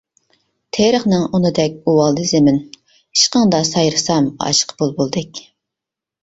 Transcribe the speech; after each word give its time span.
تېرىقنىڭ 0.77 1.25
ئۇنىدەك 1.37 1.75
ئۇۋالدى 1.91 2.25
زېمىن، 2.29 2.57
ئىشقىڭدا 2.95 3.61
سايرىسام 3.69 4.31
ئاشىق 4.47 4.75
بۇلبۇلدەك. 4.81 5.45